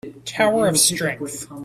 Tower 0.25 0.65
of 0.67 0.77
strength 0.79 1.45